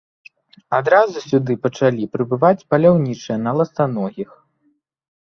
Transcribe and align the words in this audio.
Адразу 0.77 1.17
сюды 1.25 1.55
пачалі 1.65 2.07
прыбываць 2.15 2.67
паляўнічыя 2.71 3.37
на 3.49 3.53
ластаногіх. 3.59 4.29